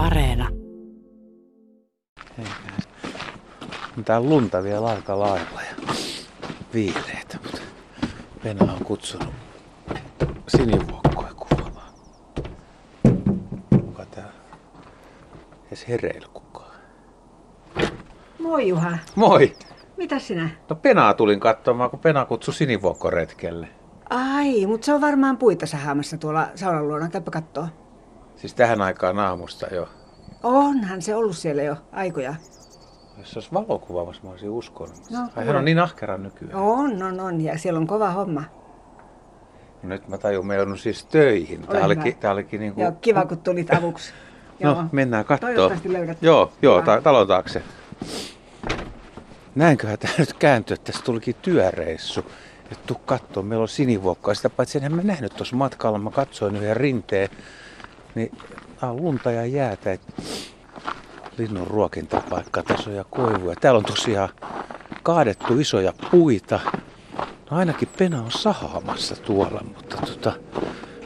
Areena. 0.00 0.48
Tää 4.04 4.20
lunta 4.20 4.62
vielä 4.62 4.86
aika 4.86 5.18
lailla 5.18 5.62
ja 5.62 5.94
viileitä, 6.74 7.38
mutta 7.42 7.60
Venä 8.44 8.72
on 8.72 8.84
kutsunut 8.84 9.34
sinivuokkoja 10.48 11.34
kuvaamaan. 11.34 11.92
Onko 13.72 14.04
tää 14.10 14.28
edes 15.66 15.88
hereillä 15.88 16.28
kukaan? 16.34 16.74
Moi 18.38 18.68
Juha. 18.68 18.98
Moi! 19.14 19.56
Mitä 19.96 20.18
sinä? 20.18 20.50
No 20.68 20.76
Penaa 20.76 21.14
tulin 21.14 21.40
katsomaan, 21.40 21.90
kun 21.90 21.98
Pena 21.98 22.24
kutsui 22.24 22.54
sinivuokkoretkelle. 22.54 23.68
Ai, 24.10 24.66
mutta 24.66 24.84
se 24.84 24.94
on 24.94 25.00
varmaan 25.00 25.36
puita 25.36 25.66
sahaamassa 25.66 26.16
tuolla 26.18 26.48
saunan 26.54 26.88
luona. 26.88 27.08
Käypä 27.08 27.30
kattoo. 27.30 27.66
Siis 28.40 28.54
tähän 28.54 28.82
aikaan 28.82 29.18
aamusta 29.18 29.74
jo. 29.74 29.88
Onhan 30.42 31.02
se 31.02 31.14
ollut 31.14 31.36
siellä 31.36 31.62
jo 31.62 31.76
aikoja. 31.92 32.34
Jos 33.18 33.30
se 33.30 33.38
olisi 33.38 33.52
valokuvaamassa, 33.52 34.22
mä 34.24 34.30
olisin 34.30 34.50
uskonut. 34.50 35.10
No, 35.10 35.18
Ai 35.36 35.46
hän 35.46 35.56
on 35.56 35.64
niin 35.64 35.78
ahkera 35.78 36.18
nykyään. 36.18 36.54
On, 36.54 37.02
on, 37.02 37.20
on. 37.20 37.40
Ja 37.40 37.58
siellä 37.58 37.78
on 37.78 37.86
kova 37.86 38.10
homma. 38.10 38.44
No 39.82 39.88
nyt 39.88 40.08
mä 40.08 40.18
tajun, 40.18 40.46
mä 40.46 40.54
joudun 40.54 40.78
siis 40.78 41.04
töihin. 41.04 41.62
Tää 41.66 41.84
olikin, 41.84 42.16
tää 42.16 42.32
olikin 42.32 42.60
niinku... 42.60 42.80
Joo, 42.80 42.92
kiva 43.00 43.26
kun 43.26 43.38
tulit 43.38 43.74
avuksi. 43.78 44.12
No, 44.62 44.84
mennään 44.92 45.24
kattoo. 45.24 45.48
Toivottavasti 45.48 45.92
löydät. 45.92 46.18
Joo, 46.22 46.52
joo, 46.62 46.82
ta- 46.82 47.00
talon 47.00 47.26
taakse. 47.26 47.62
Näinköhän 49.54 49.98
tämä 49.98 50.14
nyt 50.18 50.32
kääntyy, 50.32 50.74
että 50.74 50.92
tässä 50.92 51.04
tulikin 51.04 51.34
työreissu. 51.42 52.20
Että 52.72 52.84
tuu 52.86 53.00
kattoo, 53.06 53.42
meillä 53.42 53.62
on 53.62 53.68
sinivuokkaa. 53.68 54.34
Sitä 54.34 54.50
paitsi 54.50 54.78
enhän 54.78 54.94
mä 54.94 55.02
nähnyt 55.02 55.34
tuossa 55.36 55.56
matkalla, 55.56 55.98
mä 55.98 56.10
katsoin 56.10 56.56
yhden 56.56 56.76
rinteen. 56.76 57.28
Niin 58.14 58.38
tää 58.80 58.90
on 58.90 59.02
lunta 59.02 59.30
ja 59.30 59.46
jäätä. 59.46 59.92
Et 59.92 60.00
linnun 61.38 61.66
ruokintapaikka, 61.66 62.62
tässä 62.62 62.90
on 62.90 62.96
ja 62.96 63.04
koivuja. 63.04 63.56
Täällä 63.60 63.78
on 63.78 63.84
tosiaan 63.84 64.28
kaadettu 65.02 65.58
isoja 65.58 65.92
puita. 66.10 66.60
No 67.50 67.56
ainakin 67.56 67.88
Pena 67.98 68.22
on 68.22 68.30
sahaamassa 68.30 69.16
tuolla, 69.16 69.60
mutta 69.64 69.96
tota, 69.96 70.32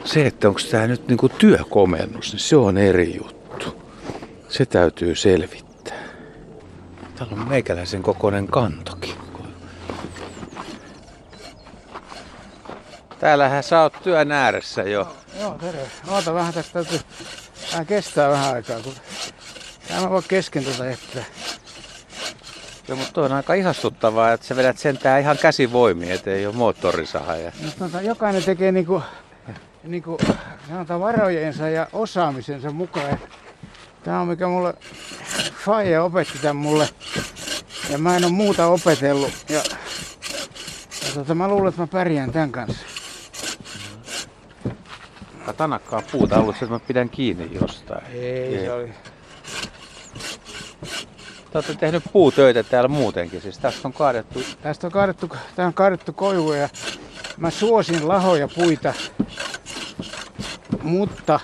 se, 0.05 0.25
että 0.25 0.47
onko 0.47 0.59
tämä 0.71 0.87
nyt 0.87 1.07
niinku 1.07 1.29
työkomennus, 1.29 2.31
niin 2.31 2.39
se 2.39 2.55
on 2.55 2.77
eri 2.77 3.15
juttu. 3.17 3.81
Se 4.49 4.65
täytyy 4.65 5.15
selvittää. 5.15 6.03
Täällä 7.15 7.33
on 7.41 7.47
meikäläisen 7.47 8.03
kokoinen 8.03 8.47
kantokin. 8.47 9.15
Täällähän 13.19 13.63
sä 13.63 13.81
oot 13.81 13.93
työn 14.03 14.31
ääressä 14.31 14.83
jo. 14.83 15.15
Joo, 15.39 15.57
terve. 15.57 15.91
Oota 16.07 16.33
vähän, 16.33 16.53
tästä 16.53 16.73
täytyy... 16.73 16.99
Tää 17.71 17.85
kestää 17.85 18.29
vähän 18.29 18.53
aikaa, 18.53 18.79
kun... 18.79 18.93
Tää 19.87 20.01
mä 20.01 20.09
voi 20.09 20.23
kesken 20.27 20.63
tätä 20.65 20.85
jättää. 20.85 21.23
Joo, 22.87 22.97
mutta 22.97 23.13
toi 23.13 23.25
on 23.25 23.31
aika 23.31 23.53
ihastuttavaa, 23.53 24.33
että 24.33 24.47
sä 24.47 24.55
vedät 24.55 24.77
sentään 24.77 25.21
ihan 25.21 25.37
käsivoimiin, 25.37 26.11
ettei 26.11 26.45
ole 26.45 26.55
moottorisahaja. 26.55 27.51
Mutta 27.63 27.85
tota, 27.85 28.01
jokainen 28.01 28.43
tekee 28.43 28.71
niinku... 28.71 29.01
Niinku, 29.83 30.17
sanotaan 30.69 30.99
varojensa 30.99 31.69
ja 31.69 31.87
osaamisensa 31.93 32.71
mukaan. 32.71 33.09
Ja 33.09 33.17
Tää 34.05 34.21
on 34.21 34.27
mikä 34.27 34.47
mulle... 34.47 34.73
Faija 35.65 36.03
opetti 36.03 36.39
tän 36.41 36.55
mulle. 36.55 36.89
Ja 37.89 37.97
mä 37.97 38.17
en 38.17 38.23
oo 38.23 38.29
muuta 38.29 38.67
opetellut. 38.67 39.31
Ja, 39.49 39.61
ja 41.07 41.13
tota, 41.13 41.35
mä 41.35 41.47
luulen, 41.47 41.69
että 41.69 41.81
mä 41.81 41.87
pärjään 41.87 42.31
tän 42.31 42.51
kanssa. 42.51 42.94
Aika 45.45 45.57
tanakkaa 45.57 46.01
puuta 46.11 46.37
ollut, 46.37 46.55
että 46.55 46.65
mä 46.65 46.79
pidän 46.79 47.09
kiinni 47.09 47.49
jostain. 47.61 48.05
Ei, 48.13 48.59
se 48.59 48.73
oli... 48.73 48.87
Te 51.51 51.57
olette 51.57 51.75
tehnyt 51.75 52.03
puutöitä 52.13 52.63
täällä 52.63 52.87
muutenkin, 52.87 53.41
siis 53.41 53.57
tästä 53.57 53.87
on 53.87 53.93
kaadettu 53.93 54.43
Tästä 54.61 54.87
on 54.87 54.91
kaadettu, 54.91 55.29
tää 55.55 55.67
on 55.67 55.73
kaadettu 55.73 56.13
koivu 56.13 56.53
ja 56.53 56.69
mä 57.37 57.49
suosin 57.49 58.07
lahoja 58.07 58.47
puita, 58.47 58.93
mutta 60.83 61.39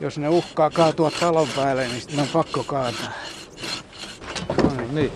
jos 0.00 0.18
ne 0.18 0.28
uhkaa 0.28 0.70
kaatua 0.70 1.10
talon 1.10 1.48
päälle, 1.56 1.88
niin 1.88 2.00
sitten 2.00 2.20
on 2.20 2.28
pakko 2.32 2.64
kaataa. 2.64 3.12
No 4.62 4.70
niin, 4.92 5.12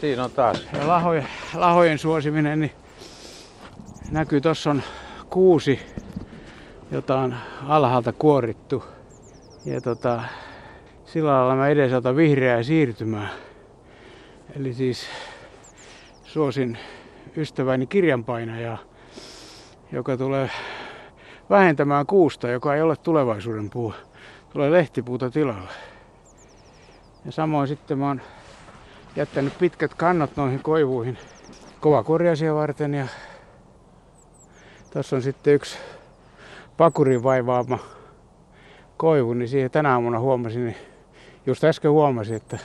siinä 0.00 0.24
on 0.24 0.30
taas. 0.30 0.66
Ja 0.72 0.88
lahojen, 0.88 1.28
lahojen 1.54 1.98
suosiminen, 1.98 2.60
niin 2.60 2.72
näkyy, 4.10 4.40
tuossa 4.40 4.70
on 4.70 4.82
kuusi, 5.30 5.80
jota 6.90 7.18
on 7.18 7.34
alhaalta 7.66 8.12
kuorittu. 8.12 8.84
Ja 9.64 9.80
tota, 9.80 10.22
sillä 11.04 11.30
lailla 11.30 11.56
mä 11.56 11.68
edesautan 11.68 12.16
vihreää 12.16 12.62
siirtymää. 12.62 13.28
Eli 14.56 14.74
siis 14.74 15.06
suosin 16.24 16.78
ystäväni 17.36 17.86
kirjanpainajaa, 17.86 18.78
joka 19.92 20.16
tulee 20.16 20.50
vähentämään 21.50 22.06
kuusta, 22.06 22.48
joka 22.48 22.74
ei 22.74 22.82
ole 22.82 22.96
tulevaisuuden 22.96 23.70
puu. 23.70 23.94
Tulee 24.52 24.70
lehtipuuta 24.70 25.30
tilalle. 25.30 25.70
Ja 27.24 27.32
samoin 27.32 27.68
sitten 27.68 27.98
mä 27.98 28.06
oon 28.06 28.20
jättänyt 29.16 29.58
pitkät 29.58 29.94
kannot 29.94 30.36
noihin 30.36 30.62
koivuihin 30.62 31.18
kovakorjaisia 31.80 32.54
varten 32.54 32.94
ja 32.94 33.06
tässä 34.90 35.16
on 35.16 35.22
sitten 35.22 35.54
yksi 35.54 35.78
pakurin 36.78 37.22
vaivaama 37.22 37.78
koivu, 38.96 39.34
niin 39.34 39.48
siihen 39.48 39.70
tänä 39.70 39.92
aamuna 39.92 40.20
huomasin, 40.20 40.64
niin 40.64 40.76
just 41.46 41.64
äsken 41.64 41.90
huomasin, 41.90 42.36
että 42.36 42.58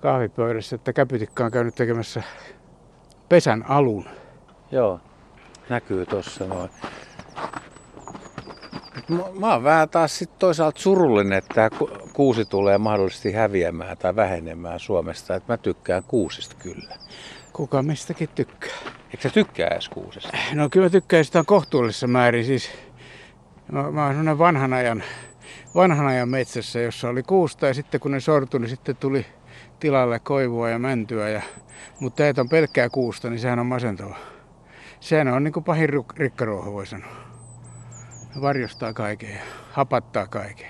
kahvipöydässä, 0.00 0.76
että 0.76 0.92
käpytikka 0.92 1.44
on 1.44 1.50
käynyt 1.50 1.74
tekemässä 1.74 2.22
pesän 3.28 3.64
alun. 3.68 4.04
Joo, 4.72 5.00
näkyy 5.68 6.06
tossa 6.06 6.46
noin. 6.46 6.70
Mä, 9.08 9.24
mä 9.40 9.52
oon 9.52 9.64
vähän 9.64 9.88
taas 9.88 10.18
sit 10.18 10.38
toisaalta 10.38 10.80
surullinen, 10.80 11.38
että 11.38 11.54
tämä 11.54 11.70
kuusi 12.12 12.44
tulee 12.44 12.78
mahdollisesti 12.78 13.32
häviämään 13.32 13.98
tai 13.98 14.16
vähenemään 14.16 14.80
Suomesta. 14.80 15.34
Et 15.34 15.48
mä 15.48 15.56
tykkään 15.56 16.02
kuusista 16.08 16.56
kyllä. 16.58 16.96
Kuka 17.52 17.82
mistäkin 17.82 18.28
tykkää? 18.34 18.76
Eikö 19.10 19.22
sä 19.22 19.30
tykkää 19.30 19.68
edes 19.68 19.88
kuusesta? 19.88 20.36
No 20.54 20.68
kyllä 20.68 20.86
mä 20.86 20.90
tykkään 20.90 21.24
sitä 21.24 21.44
kohtuullisessa 21.46 22.06
määrin. 22.06 22.44
Siis, 22.44 22.70
mä, 23.72 23.90
mä 23.90 24.04
oon 24.04 24.10
sellainen 24.12 24.38
vanhan 24.38 24.72
ajan, 24.72 25.02
vanhan 25.74 26.06
ajan 26.06 26.28
metsässä, 26.28 26.80
jossa 26.80 27.08
oli 27.08 27.22
kuusta 27.22 27.66
ja 27.66 27.74
sitten 27.74 28.00
kun 28.00 28.10
ne 28.10 28.20
sortui, 28.20 28.60
niin 28.60 28.70
sitten 28.70 28.96
tuli 28.96 29.26
tilalle 29.80 30.18
koivua 30.18 30.70
ja 30.70 30.78
mäntyä. 30.78 31.28
Ja, 31.28 31.42
mutta 32.00 32.26
että 32.26 32.42
on 32.42 32.48
pelkkää 32.48 32.88
kuusta, 32.88 33.30
niin 33.30 33.40
sehän 33.40 33.58
on 33.58 33.66
masentava. 33.66 34.16
Sehän 35.00 35.28
on 35.28 35.44
niin 35.44 35.52
kuin 35.52 35.64
pahin 35.64 35.88
ru- 35.88 36.16
rikkaruoho, 36.16 36.72
voi 36.72 36.86
sanoa. 36.86 37.16
Varjostaa 38.40 38.92
kaiken 38.92 39.30
ja 39.30 39.40
hapattaa 39.72 40.26
kaiken. 40.26 40.66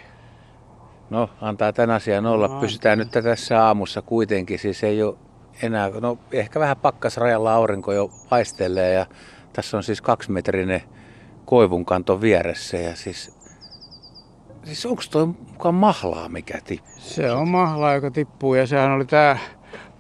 No, 1.10 1.30
antaa 1.40 1.72
tämän 1.72 1.96
asian 1.96 2.26
olla. 2.26 2.48
No, 2.48 2.60
Pysytään 2.60 2.98
nyt 2.98 3.10
tässä 3.10 3.66
aamussa 3.66 4.02
kuitenkin. 4.02 4.58
Siis 4.58 4.84
ei 4.84 5.02
ole 5.02 5.16
enää, 5.62 5.90
no 6.00 6.18
ehkä 6.32 6.60
vähän 6.60 6.76
pakkasrajalla 6.76 7.54
aurinko 7.54 7.92
jo 7.92 8.10
paistelee 8.28 8.92
ja 8.92 9.06
tässä 9.52 9.76
on 9.76 9.82
siis 9.82 10.02
kaksimetrinen 10.02 10.82
koivunkanto 11.46 12.20
vieressä 12.20 12.76
ja 12.76 12.96
siis, 12.96 13.36
siis 14.64 14.86
onko 14.86 15.02
toi 15.10 15.26
mukaan 15.26 15.74
mahlaa 15.74 16.28
mikä 16.28 16.58
tippuu? 16.64 16.94
Se 16.98 17.32
on 17.32 17.48
mahlaa, 17.48 17.94
joka 17.94 18.10
tippuu 18.10 18.54
ja 18.54 18.66
sehän 18.66 18.92
oli 18.92 19.04
tää 19.04 19.38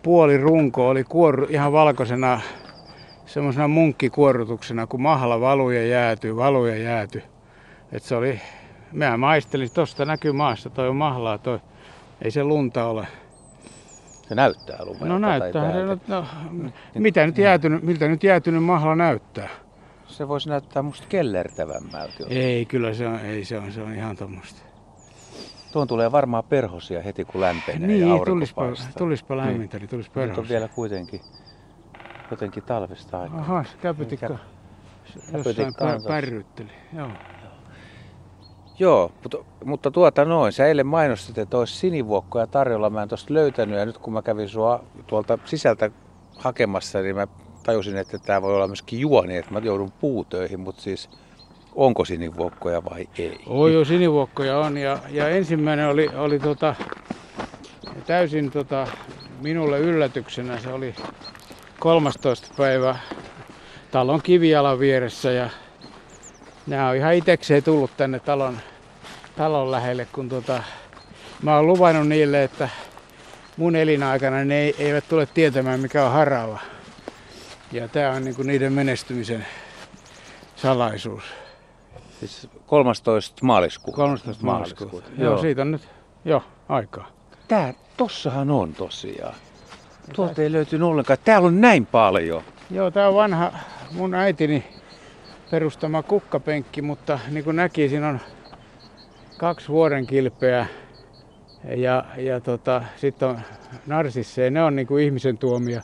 puoli 0.02 0.36
runko, 0.36 0.88
oli 0.88 1.04
kuorru 1.04 1.46
ihan 1.50 1.72
valkoisena 1.72 2.40
semmoisena 3.26 3.68
munkkikuorrutuksena, 3.68 4.86
kun 4.86 5.02
mahla 5.02 5.40
valuu 5.40 5.70
ja 5.70 5.86
jäätyy, 5.86 6.36
valuu 6.36 6.66
ja 6.66 6.76
jäätyy. 6.76 7.22
Et 7.92 8.02
se 8.02 8.16
oli, 8.16 8.40
mä 8.92 9.16
maistelin, 9.16 9.70
tosta 9.74 10.04
näkyy 10.04 10.32
maasta, 10.32 10.70
toi 10.70 10.88
on 10.88 10.96
mahlaa, 10.96 11.38
toi, 11.38 11.60
ei 12.22 12.30
se 12.30 12.44
lunta 12.44 12.86
ole. 12.86 13.06
Se 14.28 14.34
näyttää 14.34 14.84
lumelta. 14.84 15.06
No 15.06 15.18
näyttää, 15.18 15.72
täältä. 15.72 15.98
no, 16.08 16.24
mitä 16.94 17.26
nyt 17.26 17.38
jäätynyt, 17.38 17.82
miltä 17.82 18.08
nyt 18.08 18.24
jäätynyt 18.24 18.64
mahla 18.64 18.96
näyttää? 18.96 19.48
Se 20.06 20.28
voisi 20.28 20.48
näyttää 20.48 20.82
musta 20.82 21.06
kellertävämmältä. 21.08 22.14
Ei, 22.28 22.66
kyllä 22.66 22.94
se 22.94 23.06
on, 23.08 23.18
ei 23.20 23.44
se 23.44 23.58
on, 23.58 23.72
se 23.72 23.82
on 23.82 23.94
ihan 23.94 24.16
tommoista. 24.16 24.62
Tuon 25.72 25.88
tulee 25.88 26.12
varmaan 26.12 26.44
perhosia 26.44 27.02
heti 27.02 27.24
kun 27.24 27.40
lämpenee 27.40 27.80
ja 27.80 27.86
Niin, 27.86 28.04
aurinko 28.04 28.24
tulispa, 28.24 28.62
paistaa. 28.62 28.92
tulispa 28.98 29.36
lämmintä, 29.36 29.78
niin 29.78 29.88
tulispa 29.88 30.20
Nyt 30.20 30.28
on 30.28 30.34
perhosia. 30.34 30.48
vielä 30.54 30.68
kuitenkin 30.68 31.20
jotenkin 32.30 32.62
talvista 32.62 33.20
aikaa. 33.20 33.38
Aha, 33.40 33.64
se 33.64 33.76
käpytikka 33.82 34.26
jossain 34.26 35.32
Käpytikka 35.32 35.84
on 35.84 35.90
pä, 35.90 35.94
tossa. 35.94 36.08
pärrytteli. 36.08 36.70
Joo. 36.96 37.08
Joo, 38.78 39.12
mutta, 39.22 39.38
mutta 39.64 39.90
tuota 39.90 40.24
noin. 40.24 40.52
Sä 40.52 40.66
eilen 40.66 40.86
mainostit, 40.86 41.38
että 41.38 41.58
olisi 41.58 41.76
sinivuokkoja 41.76 42.46
tarjolla. 42.46 42.90
Mä 42.90 43.02
en 43.02 43.08
tosta 43.08 43.34
löytänyt 43.34 43.78
ja 43.78 43.86
nyt 43.86 43.98
kun 43.98 44.12
mä 44.12 44.22
kävin 44.22 44.48
sua 44.48 44.84
tuolta 45.06 45.38
sisältä 45.44 45.90
hakemassa, 46.38 47.00
niin 47.00 47.16
mä 47.16 47.26
tajusin, 47.66 47.96
että 47.96 48.18
tämä 48.18 48.42
voi 48.42 48.54
olla 48.54 48.66
myöskin 48.66 49.00
juoni, 49.00 49.36
että 49.36 49.52
mä 49.52 49.58
joudun 49.58 49.92
puutöihin, 50.00 50.60
mutta 50.60 50.82
siis 50.82 51.10
onko 51.74 52.04
sinivuokkoja 52.04 52.84
vai 52.84 53.08
ei? 53.18 53.40
Oi 53.46 53.74
jo 53.74 53.84
sinivuokkoja 53.84 54.58
on 54.58 54.78
ja, 54.78 54.98
ja 55.10 55.28
ensimmäinen 55.28 55.88
oli, 55.88 56.08
oli 56.16 56.38
tota, 56.38 56.74
täysin 58.06 58.50
tota, 58.50 58.86
minulle 59.40 59.78
yllätyksenä. 59.78 60.58
Se 60.58 60.68
oli 60.68 60.94
13. 61.78 62.48
päivä 62.56 62.96
talon 63.90 64.22
kivijalan 64.22 64.78
vieressä 64.78 65.32
ja 65.32 65.50
nämä 66.66 66.88
on 66.88 66.96
ihan 66.96 67.14
itekseen 67.14 67.62
tullut 67.62 67.90
tänne 67.96 68.18
talon, 68.20 68.58
talon 69.36 69.70
lähelle, 69.70 70.06
kun 70.12 70.28
tota, 70.28 70.62
mä 71.42 71.56
oon 71.56 71.66
luvannut 71.66 72.08
niille, 72.08 72.44
että 72.44 72.68
mun 73.56 73.76
elinaikana 73.76 74.44
ne 74.44 74.74
eivät 74.78 75.08
tule 75.08 75.28
tietämään 75.34 75.80
mikä 75.80 76.04
on 76.04 76.12
harava. 76.12 76.75
Ja 77.76 77.88
tämä 77.88 78.10
on 78.10 78.24
niinku 78.24 78.42
niiden 78.42 78.72
menestymisen 78.72 79.46
salaisuus. 80.56 81.24
Siis 82.20 82.48
13. 82.66 83.46
maaliskuuta. 83.46 83.96
13. 83.96 84.44
maaliskuuta. 84.44 85.08
Joo. 85.18 85.32
Joo, 85.32 85.40
siitä 85.40 85.62
on 85.62 85.70
nyt 85.70 85.88
jo 86.24 86.44
aikaa. 86.68 87.08
Tää, 87.48 87.74
tossahan 87.96 88.50
on 88.50 88.74
tosiaan. 88.74 89.34
Tuolta 90.14 90.42
ei 90.42 90.52
löytynyt 90.52 90.88
ollenkaan. 90.88 91.18
Täällä 91.24 91.46
on 91.46 91.60
näin 91.60 91.86
paljon. 91.86 92.42
Joo, 92.70 92.90
tää 92.90 93.08
on 93.08 93.14
vanha 93.14 93.52
mun 93.92 94.14
äitini 94.14 94.64
perustama 95.50 96.02
kukkapenkki, 96.02 96.82
mutta 96.82 97.18
niin 97.30 97.44
kuin 97.44 97.56
näki, 97.56 97.88
siinä 97.88 98.08
on 98.08 98.20
kaksi 99.38 99.68
vuoden 99.68 100.06
kilpeä 100.06 100.66
ja, 101.76 102.04
ja 102.16 102.40
tota, 102.40 102.82
sitten 102.96 103.28
on 103.28 103.40
narsisseja, 103.86 104.50
ne 104.50 104.62
on 104.62 104.76
niin 104.76 104.86
kuin 104.86 105.04
ihmisen 105.04 105.38
tuomia. 105.38 105.82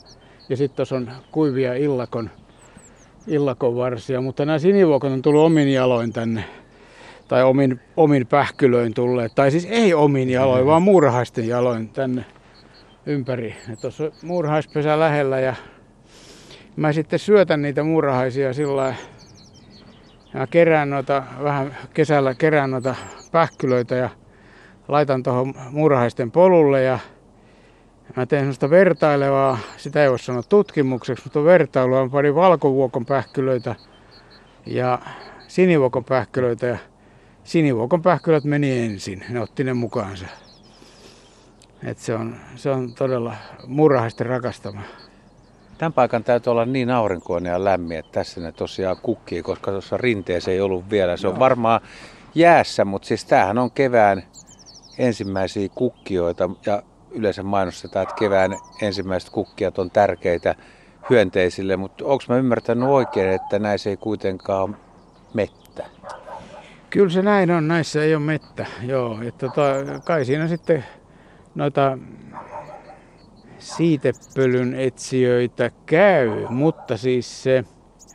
Ja 0.52 0.56
sitten 0.56 0.76
tuossa 0.76 0.96
on 0.96 1.10
kuivia 1.30 1.74
illakon, 1.74 2.30
illakon 3.26 3.76
varsia, 3.76 4.20
mutta 4.20 4.44
nämä 4.44 4.58
sinivuokot 4.58 5.12
on 5.12 5.22
tullut 5.22 5.44
omin 5.44 5.72
jaloin 5.72 6.12
tänne. 6.12 6.44
Tai 7.28 7.42
omin, 7.42 7.80
omin 7.96 8.26
pähkylöin 8.26 8.94
tulleet. 8.94 9.34
Tai 9.34 9.50
siis 9.50 9.68
ei 9.70 9.94
omin 9.94 10.30
jaloin, 10.30 10.62
mm. 10.62 10.66
vaan 10.66 10.82
muurahaisten 10.82 11.48
jaloin 11.48 11.88
tänne 11.88 12.24
ympäri. 13.06 13.56
Tuossa 13.80 14.04
on 14.04 14.12
muurahaispesä 14.22 15.00
lähellä 15.00 15.40
ja 15.40 15.54
mä 16.76 16.92
sitten 16.92 17.18
syötän 17.18 17.62
niitä 17.62 17.82
muurahaisia 17.82 18.52
sillä 18.52 18.94
ja 20.34 20.46
kerään 20.46 20.90
noita, 20.90 21.22
vähän 21.42 21.76
kesällä 21.94 22.34
kerään 22.34 22.70
noita 22.70 22.94
pähkylöitä 23.32 23.94
ja 23.94 24.10
laitan 24.88 25.22
tuohon 25.22 25.54
muurahaisten 25.70 26.30
polulle 26.30 26.82
ja 26.82 26.98
mä 28.16 28.26
teen 28.26 28.42
sellaista 28.42 28.70
vertailevaa, 28.70 29.58
sitä 29.76 30.02
ei 30.02 30.10
voi 30.10 30.18
sanoa 30.18 30.42
tutkimukseksi, 30.42 31.24
mutta 31.24 31.44
vertailua. 31.44 32.04
Mä 32.04 32.10
parin 32.10 32.34
valkovuokon 32.34 33.06
pähkylöitä 33.06 33.74
ja 34.66 34.98
sinivuokon 35.48 36.04
pähkylöitä 36.04 36.66
ja 36.66 36.78
sinivuokon 37.44 38.02
pähkylät 38.02 38.44
meni 38.44 38.84
ensin. 38.84 39.24
Ne 39.28 39.40
otti 39.40 39.64
ne 39.64 39.74
mukaansa. 39.74 40.26
Et 41.84 41.98
se, 41.98 42.14
on, 42.14 42.36
se 42.56 42.70
on 42.70 42.94
todella 42.94 43.34
murhaisten 43.66 44.26
rakastama. 44.26 44.80
Tämän 45.78 45.92
paikan 45.92 46.24
täytyy 46.24 46.50
olla 46.50 46.64
niin 46.64 46.90
aurinkoinen 46.90 47.50
ja 47.50 47.64
lämmin, 47.64 47.98
että 47.98 48.12
tässä 48.12 48.40
ne 48.40 48.52
tosiaan 48.52 48.96
kukkii, 49.02 49.42
koska 49.42 49.70
tuossa 49.70 49.96
rinteessä 49.96 50.50
ei 50.50 50.60
ollut 50.60 50.90
vielä. 50.90 51.16
Se 51.16 51.28
on 51.28 51.38
varmaan 51.38 51.80
jäässä, 52.34 52.84
mutta 52.84 53.08
siis 53.08 53.24
tämähän 53.24 53.58
on 53.58 53.70
kevään 53.70 54.22
ensimmäisiä 54.98 55.68
kukkijoita 55.74 56.50
ja 56.66 56.82
yleensä 57.14 57.42
mainostetaan, 57.42 58.02
että 58.02 58.14
kevään 58.14 58.58
ensimmäiset 58.82 59.30
kukkijat 59.30 59.78
on 59.78 59.90
tärkeitä 59.90 60.54
hyönteisille, 61.10 61.76
mutta 61.76 62.04
onko 62.04 62.24
mä 62.28 62.36
ymmärtänyt 62.36 62.88
oikein, 62.88 63.30
että 63.30 63.58
näissä 63.58 63.90
ei 63.90 63.96
kuitenkaan 63.96 64.62
ole 64.62 64.76
mettä? 65.34 65.84
Kyllä 66.90 67.10
se 67.10 67.22
näin 67.22 67.50
on, 67.50 67.68
näissä 67.68 68.04
ei 68.04 68.14
ole 68.14 68.24
mettä, 68.24 68.66
joo. 68.82 69.22
Että 69.22 69.48
tota, 69.48 70.00
kai 70.04 70.24
siinä 70.24 70.48
sitten 70.48 70.84
noita 71.54 71.98
siitepölyn 73.58 74.74
etsijöitä 74.74 75.70
käy, 75.86 76.46
mutta 76.48 76.96
siis 76.96 77.42
se, 77.42 77.64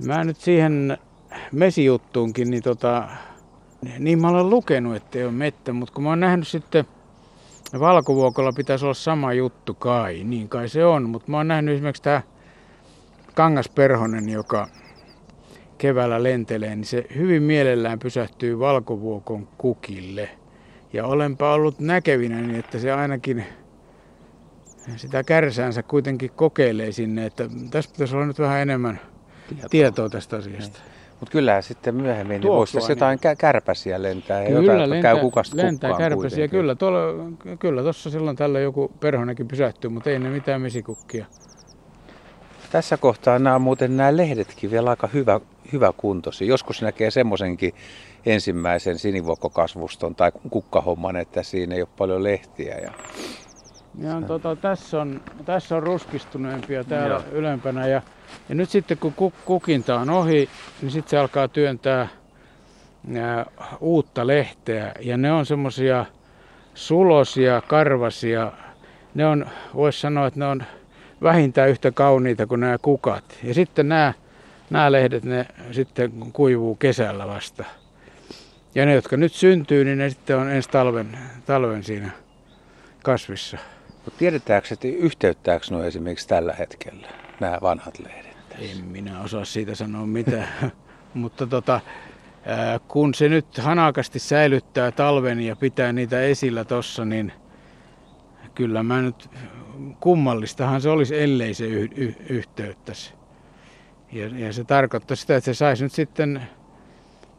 mä 0.06 0.24
nyt 0.24 0.38
siihen 0.38 0.98
mesijuttuunkin, 1.52 2.52
niin 2.52 2.64
tota, 2.64 3.08
niin 4.00 4.22
mä 4.22 4.30
olen 4.30 4.50
lukenut, 4.50 4.96
että 4.96 5.20
ei 5.20 5.26
ole 5.26 5.32
mettä, 5.32 5.74
mutta 5.74 5.94
kun 5.94 6.04
mä 6.04 6.10
oon 6.10 6.20
nähnyt 6.20 6.48
sitten 6.48 6.86
valkovuokolla 7.80 8.52
pitäisi 8.52 8.86
olla 8.86 8.94
sama 8.94 9.34
juttu 9.34 9.74
kai, 9.74 10.24
niin 10.24 10.50
kai 10.50 10.70
se 10.70 10.86
on, 10.86 11.10
mutta 11.10 11.32
mä 11.32 11.38
oon 11.38 11.48
nähnyt 11.48 11.74
esimerkiksi 11.74 12.04
tämä 12.04 12.22
kangasperhonen, 13.34 14.30
joka 14.30 14.68
keväällä 15.78 16.24
lentelee, 16.24 16.76
niin 16.76 16.86
se 16.86 17.06
hyvin 17.16 17.44
mielellään 17.44 18.00
pysähtyy 18.00 18.60
valkovuokon 18.60 19.48
kukille. 19.58 20.30
Ja 20.94 21.06
olenpa 21.06 21.54
ollut 21.54 21.80
näkevinä 21.80 22.42
niin, 22.42 22.60
että 22.60 22.80
se 22.80 22.92
ainakin 22.92 23.46
sitä 24.96 25.24
kärsäänsä 25.24 25.84
kuitenkin 25.84 26.32
kokeilee 26.32 26.92
sinne, 26.92 27.26
että 27.26 27.50
tässä 27.72 27.92
pitäisi 27.92 28.16
olla 28.16 28.26
nyt 28.26 28.40
vähän 28.40 28.60
enemmän 28.60 29.00
tietoa, 29.48 29.70
tietoa 29.70 30.10
tästä 30.10 30.38
asiasta. 30.38 30.80
Niin. 30.80 30.97
Mutta 31.20 31.32
kyllä 31.32 31.62
sitten 31.62 31.96
myöhemmin 31.96 32.42
niin 32.42 32.52
voisi 32.52 32.78
niin. 32.78 32.90
jotain 32.90 33.20
niin. 33.24 33.38
kärpäsiä 33.38 34.02
lentää 34.02 34.42
ja 34.42 34.48
kyllä, 34.48 34.62
jotain, 34.62 34.90
lentää, 34.90 35.14
käy 35.14 35.22
kukasta 35.22 35.58
lentää 35.58 35.98
kärpäsiä, 35.98 36.16
kuitenkin. 36.16 36.50
kyllä. 36.50 36.76
Tuolla, 36.76 37.00
kyllä 37.60 37.82
tuossa 37.82 38.10
silloin 38.10 38.38
tällä 38.38 38.60
joku 38.60 38.92
perhonenkin 39.00 39.48
pysähtyy, 39.48 39.90
mutta 39.90 40.10
ei 40.10 40.20
ne 40.20 40.30
mitään 40.30 40.62
mesikukkia. 40.62 41.26
Tässä 42.72 42.98
kohtaa 42.98 43.40
nämä 43.40 43.56
on 43.56 43.62
muuten 43.62 43.98
nämä 43.98 44.18
lehdetkin 44.18 44.72
vielä 44.72 44.90
aika 44.90 45.08
hyvä, 45.08 45.40
hyvä 45.74 45.94
kuntosi. 45.98 46.48
Joskus 46.48 46.82
näkee 46.82 47.12
semmoisenkin 47.12 47.74
ensimmäisen 48.26 49.00
sinivuokkokasvuston 49.00 50.16
tai 50.16 50.32
kukkahomman, 50.50 51.16
että 51.16 51.44
siinä 51.44 51.76
ei 51.76 51.82
ole 51.82 51.90
paljon 51.98 52.24
lehtiä. 52.24 52.78
Ja... 52.78 52.92
Ja, 54.00 54.22
tota, 54.28 54.56
tässä, 54.56 55.02
on, 55.02 55.22
tässä 55.46 55.76
on 55.76 55.84
ruskistuneempia 55.84 56.84
täällä 56.84 57.14
Joo. 57.14 57.24
ylempänä. 57.32 57.88
Ja, 57.88 58.02
ja 58.50 58.56
nyt 58.56 58.70
sitten 58.70 58.98
kun 58.98 59.14
kukinta 59.46 60.00
on 60.00 60.10
ohi, 60.10 60.50
niin 60.82 60.92
sitten 60.92 61.10
se 61.10 61.18
alkaa 61.18 61.48
työntää 61.48 62.08
ää, 63.18 63.46
uutta 63.80 64.28
lehteä. 64.28 64.92
Ja 65.00 65.18
ne 65.18 65.32
on 65.32 65.46
semmoisia 65.46 66.06
sulosia, 66.74 67.62
karvasia. 67.68 68.52
Ne 69.16 69.26
on, 69.26 69.46
voisi 69.74 70.00
sanoa, 70.00 70.28
että 70.28 70.40
ne 70.40 70.46
on 70.46 70.64
vähintään 71.24 71.70
yhtä 71.70 71.92
kauniita 71.92 72.48
kuin 72.48 72.62
nämä 72.62 72.78
kukat. 72.78 73.24
Ja 73.44 73.54
sitten 73.54 73.90
nämä, 73.90 74.14
nämä 74.70 74.92
lehdet, 74.92 75.24
ne 75.24 75.46
sitten 75.72 76.12
kuivuu 76.34 76.76
kesällä 76.76 77.28
vasta. 77.28 77.64
Ja 78.76 78.86
ne, 78.86 78.94
jotka 78.94 79.18
nyt 79.18 79.34
syntyy, 79.34 79.86
niin 79.86 79.98
ne 79.98 80.10
sitten 80.10 80.38
on 80.38 80.50
ensi 80.50 80.70
talven, 80.70 81.18
talven 81.46 81.84
siinä 81.84 82.10
kasvissa. 83.04 83.58
Mutta 84.08 84.20
tiedetäänkö, 84.20 84.68
että 84.72 84.88
yhteyttääkö 84.88 85.66
nuo 85.72 85.84
esimerkiksi 85.84 86.28
tällä 86.28 86.54
hetkellä, 86.54 87.08
nämä 87.40 87.58
vanhat 87.62 88.00
lehdet? 88.00 88.38
En 88.60 88.86
minä 88.86 89.22
osaa 89.22 89.46
siitä 89.46 89.76
sanoa 89.76 90.06
mitään. 90.06 90.48
Mutta 91.14 91.48
tota, 91.48 91.80
kun 92.88 93.14
se 93.14 93.30
nyt 93.30 93.58
hanakasti 93.58 94.20
säilyttää 94.20 94.92
talven 94.92 95.40
ja 95.40 95.56
pitää 95.56 95.94
niitä 95.94 96.22
esillä 96.22 96.64
tossa, 96.64 97.06
niin 97.06 97.34
kyllä 98.56 98.84
mä 98.84 99.02
nyt 99.02 99.30
kummallistahan 100.00 100.82
se 100.82 100.90
olisi, 100.90 101.20
ellei 101.20 101.54
se 101.54 101.66
y- 101.66 101.90
y- 101.96 102.16
yhteyttäisi. 102.30 103.14
Ja, 104.12 104.28
ja 104.28 104.54
se 104.54 104.64
tarkoittaa 104.64 105.16
sitä, 105.16 105.36
että 105.36 105.46
se 105.46 105.54
saisi 105.54 105.84
nyt 105.84 105.94
sitten, 105.94 106.42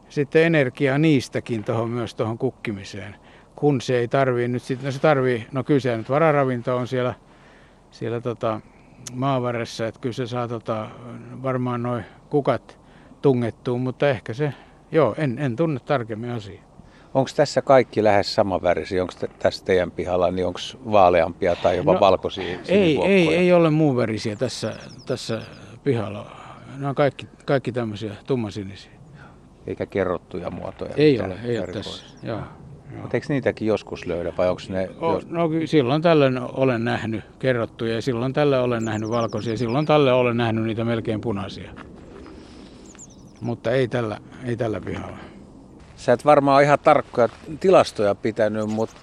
sitten 0.09 0.43
energiaa 0.43 0.97
niistäkin 0.97 1.63
tohon, 1.63 1.89
myös 1.89 2.15
tuohon 2.15 2.37
kukkimiseen 2.37 3.15
kun 3.59 3.81
se 3.81 3.97
ei 3.97 4.07
tarvii 4.07 4.47
nyt 4.47 4.63
sitten, 4.63 4.85
no 4.85 4.91
se 4.91 4.99
tarvii, 4.99 5.47
no 5.51 5.63
kyllä 5.63 5.79
se 5.79 5.97
nyt 5.97 6.09
vararavinto 6.09 6.77
on 6.77 6.87
siellä, 6.87 7.13
siellä 7.91 8.21
tota 8.21 8.61
maavarressa, 9.13 9.87
että 9.87 9.99
kyllä 9.99 10.13
se 10.13 10.27
saa 10.27 10.47
tota, 10.47 10.89
varmaan 11.43 11.83
noin 11.83 12.05
kukat 12.29 12.79
tungettua, 13.21 13.77
mutta 13.77 14.09
ehkä 14.09 14.33
se, 14.33 14.53
joo, 14.91 15.15
en, 15.17 15.39
en 15.39 15.55
tunne 15.55 15.79
tarkemmin 15.79 16.31
asiaa. 16.31 16.63
Onko 17.13 17.29
tässä 17.35 17.61
kaikki 17.61 18.03
lähes 18.03 18.35
samanvärisiä? 18.35 19.01
Onko 19.01 19.13
tässä 19.39 19.65
teidän 19.65 19.91
pihalla, 19.91 20.31
niin 20.31 20.45
onko 20.45 20.59
vaaleampia 20.91 21.55
tai 21.55 21.77
jopa 21.77 21.93
no, 21.93 21.99
valkoisia 21.99 22.59
ei, 22.67 22.99
ei, 23.05 23.35
ei 23.35 23.53
ole 23.53 23.69
muun 23.69 23.97
värisiä 23.97 24.35
tässä, 24.35 24.73
tässä 25.05 25.41
pihalla. 25.83 26.31
Nämä 26.75 26.89
on 26.89 26.95
kaikki, 26.95 27.27
kaikki 27.45 27.71
tämmöisiä 27.71 28.13
tummasinisiä. 28.27 28.91
Eikä 29.67 29.85
kerrottuja 29.85 30.51
muotoja? 30.51 30.93
Ei 30.97 31.21
ole, 31.21 31.37
ei 31.43 31.59
ole 31.59 31.67
tässä. 31.67 32.03
Joo. 32.23 32.41
Mutta 33.01 33.17
eikö 33.17 33.25
niitäkin 33.29 33.67
joskus 33.67 34.05
löydä 34.05 34.33
vai 34.37 34.49
onko 34.49 34.61
ne... 34.69 34.89
O, 35.01 35.21
no 35.27 35.49
silloin 35.65 36.01
tällöin 36.01 36.39
olen 36.39 36.83
nähnyt 36.83 37.23
kerrottuja 37.39 37.95
ja 37.95 38.01
silloin 38.01 38.33
tälle 38.33 38.59
olen 38.59 38.85
nähnyt 38.85 39.09
valkoisia. 39.09 39.57
Silloin 39.57 39.85
tälle 39.85 40.13
olen 40.13 40.37
nähnyt 40.37 40.63
niitä 40.63 40.83
melkein 40.85 41.21
punaisia. 41.21 41.71
Mutta 43.41 43.71
ei 43.71 43.87
tällä, 43.87 44.17
ei 44.45 44.55
tällä 44.57 44.81
pihalla. 44.81 45.17
Sä 45.95 46.13
et 46.13 46.25
varmaan 46.25 46.63
ihan 46.63 46.79
tarkkoja 46.79 47.29
tilastoja 47.59 48.15
pitänyt, 48.15 48.67
mutta 48.67 48.95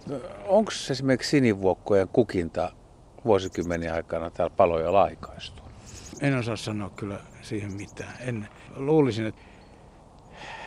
onko 0.46 0.70
esimerkiksi 0.90 1.30
sinivuokkojen 1.30 2.08
kukinta 2.12 2.72
vuosikymmeniä 3.24 3.94
aikana 3.94 4.30
täällä 4.30 4.54
paloja 4.56 4.92
laikaistu? 4.92 5.62
En 6.20 6.38
osaa 6.38 6.56
sanoa 6.56 6.90
kyllä 6.96 7.18
siihen 7.42 7.72
mitään. 7.72 8.12
En, 8.20 8.48
luulisin, 8.76 9.26
että 9.26 9.40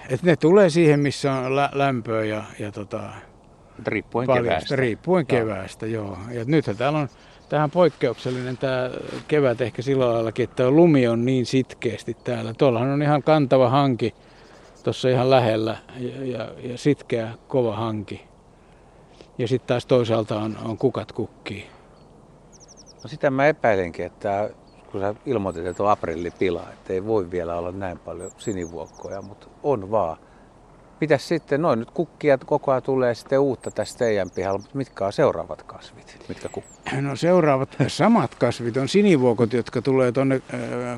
Et 0.10 0.24
ne 0.24 0.36
tulee 0.36 0.70
siihen, 0.70 1.00
missä 1.00 1.34
on 1.34 1.56
lä- 1.56 1.70
lämpöä 1.74 2.26
ja, 2.26 2.44
ja 2.60 2.72
tota, 2.72 3.02
Riippuen 3.88 4.28
paljon, 4.28 4.46
keväästä. 4.46 4.76
riippuen 4.76 5.26
Joo. 5.30 5.40
keväästä, 5.40 5.86
joo. 5.86 6.18
Ja 6.32 6.44
nythän 6.46 6.78
täällä 6.78 7.00
on 7.00 7.10
tähän 7.50 7.72
poikkeuksellinen 7.72 8.58
tämä 8.58 8.90
kevät 9.28 9.62
ehkä 9.62 9.82
sillä 9.82 10.14
laillakin, 10.14 10.44
että 10.44 10.72
lumi 10.72 11.08
on 11.08 11.26
niin 11.26 11.46
sitkeästi 11.46 12.18
täällä. 12.24 12.54
Tuollahan 12.54 12.90
on 12.90 13.02
ihan 13.02 13.24
kantava 13.24 13.70
hanki 13.70 14.16
tuossa 14.84 15.10
ihan 15.10 15.30
lähellä 15.30 15.78
ja, 15.98 16.26
ja, 16.26 16.52
ja 16.72 16.78
sitkeä 16.78 17.30
kova 17.48 17.76
hanki. 17.76 18.22
Ja 19.38 19.48
sitten 19.48 19.68
taas 19.68 19.86
toisaalta 19.86 20.40
on, 20.40 20.58
on 20.66 20.78
kukat 20.78 21.12
kukkii. 21.12 21.68
No 23.04 23.10
sitä 23.10 23.30
mä 23.32 23.48
epäilenkin, 23.48 24.06
että 24.06 24.50
kun 24.92 25.02
sä 25.02 25.16
ilmoitit, 25.26 25.66
että 25.66 25.84
on 25.84 25.90
aprillipila, 25.92 26.64
että 26.74 26.94
ei 26.94 27.06
voi 27.06 27.32
vielä 27.32 27.56
olla 27.56 27.72
näin 27.72 28.00
paljon 28.00 28.32
sinivuokkoja, 28.38 29.22
mutta 29.22 29.48
on 29.64 29.92
vaan. 29.92 30.18
Mitäs 31.02 31.28
sitten, 31.28 31.62
noin 31.62 31.80
nyt 31.80 31.92
kukkia 31.92 32.38
koko 32.38 32.72
ajan 32.72 32.84
tulee 32.84 33.16
sitten 33.16 33.40
uutta 33.40 33.72
tästä 33.72 34.00
teidän 34.00 34.30
pihalla, 34.36 34.60
mutta 34.60 34.78
mitkä 34.78 35.06
on 35.06 35.14
seuraavat 35.14 35.64
kasvit, 35.64 36.26
mitkä? 36.30 36.50
No 37.02 37.16
seuraavat 37.16 37.78
samat 37.88 38.36
kasvit 38.36 38.78
on 38.78 38.88
sinivuokot, 38.88 39.54
jotka 39.54 39.82
tulee 39.82 40.12
tuonne 40.12 40.42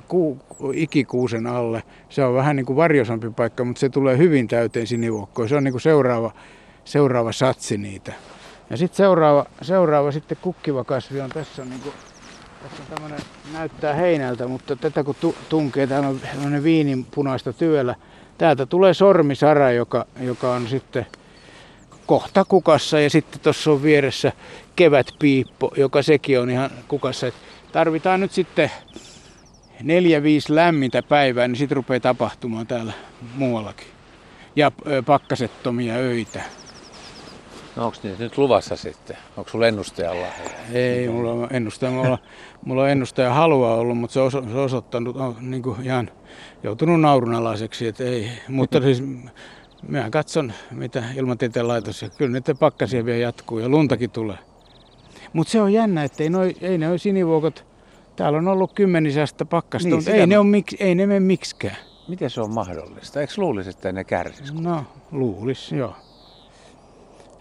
ku, 0.08 0.40
ikikuusen 0.74 1.48
alle. 1.48 1.84
Se 2.10 2.24
on 2.24 2.34
vähän 2.34 2.56
niin 2.56 2.66
kuin 2.66 2.78
varjosampi 2.78 3.30
paikka, 3.30 3.64
mutta 3.64 3.80
se 3.80 3.90
tulee 3.90 4.18
hyvin 4.18 4.48
täyteen 4.48 4.88
sinivuokkoja. 4.88 5.48
Se 5.48 5.56
on 5.56 5.64
niin 5.64 5.74
kuin 5.74 5.82
seuraava, 5.82 6.32
seuraava 6.84 7.32
satsi 7.32 7.78
niitä. 7.78 8.14
Ja 8.70 8.78
sitten 8.78 8.98
seuraava, 8.98 9.46
seuraava 9.62 10.12
sitten 10.12 10.38
kukkiva 10.42 10.84
kasvi 10.84 11.22
on 11.22 11.30
tässä, 11.30 11.66
niin 11.66 11.82
kuin, 11.82 11.94
tässä 12.64 12.84
on 12.84 12.96
tämmöinen, 12.96 13.20
näyttää 13.54 13.94
heinältä, 13.94 14.48
mutta 14.48 14.76
tätä 14.76 15.04
kun 15.04 15.16
tu, 15.22 15.36
tunkee, 15.50 15.88
täällä 15.88 16.08
on 16.08 16.20
tämmöinen 16.20 16.64
viinin 16.64 17.06
punaista 17.06 17.54
työllä. 17.54 17.96
Täältä 18.38 18.66
tulee 18.66 18.94
sormisara, 18.94 19.72
joka, 19.72 20.06
joka 20.20 20.54
on 20.54 20.68
sitten 20.68 21.06
kohta 22.06 22.46
kukassa 22.46 23.00
ja 23.00 23.10
sitten 23.10 23.42
tuossa 23.42 23.72
on 23.72 23.84
vieressä 23.84 24.32
kevätpiippo, 24.76 25.72
joka 25.78 26.02
sekin 26.02 26.40
on 26.40 26.50
ihan 26.50 26.70
kukassa. 26.88 27.28
Et 27.28 27.34
tarvitaan 27.72 28.20
nyt 28.20 28.32
sitten 28.32 28.72
neljä, 29.84 30.24
viisi 30.24 30.56
lämmintä 30.56 31.04
päivää, 31.04 31.48
niin 31.48 31.56
sitten 31.56 31.76
rupeaa 31.76 32.00
tapahtumaan 32.00 32.68
täällä 32.68 32.94
muuallakin. 33.36 33.88
Ja 34.56 34.72
pakkasettomia 35.06 35.94
öitä. 35.94 36.42
No 37.76 37.86
onko 37.86 37.98
niitä 38.04 38.24
nyt 38.24 38.38
luvassa 38.38 38.76
sitten? 38.76 39.18
Onko 39.38 39.50
sulla 39.50 39.68
ennustajalla? 39.68 40.26
Ei, 40.74 41.10
mulla 41.10 41.32
on 41.32 41.48
ennustaja, 41.52 41.92
mulla, 41.92 42.18
mulla 42.66 42.84
on 42.84 42.90
ennustaja 42.90 43.34
halua 43.34 43.76
ollut, 43.76 43.98
mutta 43.98 44.14
se 44.14 44.20
on 44.20 44.56
osoittanut, 44.56 45.18
on 45.18 45.36
niin 45.42 45.64
kuin 45.64 45.82
ihan 45.84 46.10
joutunut 46.64 47.02
naurunalaiseksi. 47.02 47.88
Et 47.88 48.02
ei. 48.02 48.30
Mutta 48.48 48.82
siis 48.82 49.04
minä 49.88 50.10
katson, 50.10 50.54
mitä 50.72 51.04
ilmatieteen 51.16 51.68
laitos, 51.68 52.02
ja 52.02 52.10
kyllä 52.10 52.32
niiden 52.32 52.58
pakkasia 52.58 53.06
vielä 53.06 53.20
jatkuu 53.20 53.60
ja 53.60 53.70
luntakin 53.70 54.10
tulee. 54.10 54.38
Mutta 55.34 55.52
se 55.52 55.62
on 55.62 55.74
jännä, 55.74 56.04
että 56.04 56.24
ei, 56.24 56.30
noi, 56.30 56.56
ei 56.62 56.78
ne 56.78 56.90
ole 56.90 56.98
sinivuokot, 56.98 57.66
täällä 58.16 58.38
on 58.38 58.48
ollut 58.48 58.74
kymmenisasta 58.74 59.46
pakkasta, 59.46 59.90
Niin, 59.90 59.96
mutta 59.96 60.12
ei, 60.12 60.28
ne 60.28 60.40
on, 60.40 60.48
miksi, 60.48 60.78
ei 60.80 60.96
ne 60.96 61.08
mene 61.08 61.20
miksikään. 61.20 61.78
Miten 62.08 62.30
se 62.30 62.42
on 62.42 62.54
mahdollista? 62.54 63.22
Eikö 63.22 63.34
luulisi, 63.38 63.70
että 63.70 63.92
ne 63.92 64.04
kärsis? 64.04 64.54
No, 64.54 64.86
luulis, 65.12 65.72
joo. 65.72 65.96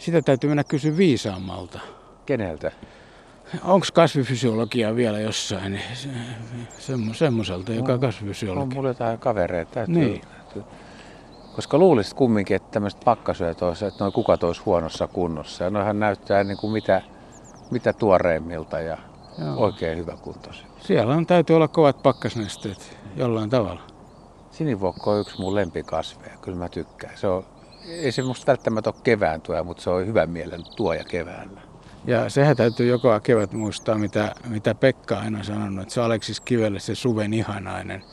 Sitä 0.00 0.22
täytyy 0.22 0.48
mennä 0.50 0.64
kysyä 0.64 0.96
viisaammalta. 0.96 1.80
Keneltä? 2.26 2.72
Onko 3.64 3.86
kasvifysiologia 3.94 4.96
vielä 4.96 5.18
jossain 5.20 5.80
se- 5.94 6.08
semmo, 6.78 7.14
semmoiselta, 7.14 7.72
joka 7.72 7.88
on 7.92 7.94
On 7.94 8.00
kasvifysiologi? 8.00 8.74
mulla 8.74 8.88
jotain 8.88 9.18
kavereita. 9.18 9.72
Täytyy, 9.74 9.94
Niin. 9.94 10.20
täytyy. 10.20 10.62
Koska 11.56 11.78
luulisit 11.78 12.14
kumminkin, 12.14 12.56
että 12.56 12.68
tämmöiset 12.70 13.00
pakkasyöt 13.04 13.62
olisi, 13.62 13.84
että 13.84 14.04
noin 14.04 14.12
kukat 14.12 14.42
olisi 14.44 14.62
huonossa 14.66 15.06
kunnossa. 15.06 15.64
Ja 15.64 15.70
noihan 15.70 16.00
näyttää 16.00 16.44
niin 16.44 16.56
kuin 16.58 16.72
mitä, 16.72 17.02
mitä 17.70 17.92
tuoreimmilta 17.92 18.80
ja 18.80 18.98
Joo. 19.38 19.56
oikein 19.56 19.98
hyvä 19.98 20.16
kuntoisia. 20.22 20.66
Siellä 20.80 21.14
on, 21.14 21.26
täytyy 21.26 21.56
olla 21.56 21.68
kovat 21.68 22.02
pakkasnesteet 22.02 22.98
jollain 23.16 23.50
tavalla. 23.50 23.82
Sinivuokko 24.50 25.10
on 25.10 25.20
yksi 25.20 25.40
mun 25.40 25.54
lempikasveja, 25.54 26.36
kyllä 26.42 26.58
mä 26.58 26.68
tykkään. 26.68 27.18
Se 27.18 27.26
on, 27.28 27.44
ei 27.90 28.12
se 28.12 28.22
musta 28.22 28.46
välttämättä 28.46 28.90
ole 28.90 29.00
kevään 29.02 29.40
tuoja, 29.40 29.64
mutta 29.64 29.82
se 29.82 29.90
on 29.90 30.06
hyvän 30.06 30.30
mielen 30.30 30.60
tuoja 30.76 31.04
keväällä. 31.04 31.60
Ja 32.06 32.30
sehän 32.30 32.56
täytyy 32.56 32.88
joka 32.88 33.20
kevät 33.20 33.52
muistaa, 33.52 33.98
mitä, 33.98 34.34
mitä 34.48 34.74
Pekka 34.74 35.16
on 35.16 35.22
aina 35.22 35.42
sanonut, 35.42 35.82
että 35.82 35.94
se 35.94 36.00
on 36.00 36.06
Aleksis 36.06 36.40
Kivelle 36.40 36.80
se 36.80 36.94
suven 36.94 37.34
ihanainen. 37.34 38.04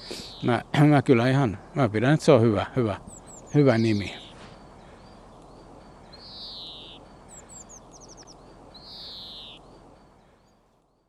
Mä, 0.43 0.61
mä 0.89 1.01
kyllä 1.01 1.29
ihan, 1.29 1.57
mä 1.75 1.89
pidän, 1.89 2.13
että 2.13 2.25
se 2.25 2.31
on 2.31 2.41
hyvä, 2.41 2.65
hyvä, 2.75 2.97
hyvä 3.55 3.77
nimi. 3.77 4.26